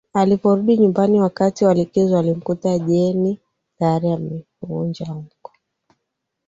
[0.13, 3.37] Aliporudi nyumbani wakati walikizo alimkuta Jane
[3.79, 5.51] tayari amevunja ungo